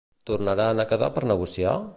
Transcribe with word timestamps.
Tornaran 0.29 0.81
a 0.81 0.87
quedar 0.93 1.11
per 1.19 1.27
negociar? 1.35 1.81